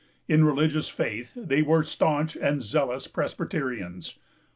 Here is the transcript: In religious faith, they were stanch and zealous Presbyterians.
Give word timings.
In 0.27 0.43
religious 0.43 0.89
faith, 0.89 1.33
they 1.35 1.61
were 1.61 1.83
stanch 1.83 2.35
and 2.35 2.63
zealous 2.63 3.05
Presbyterians. 3.05 4.17